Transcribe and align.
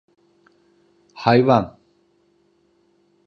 Hayvan! 1.23 1.65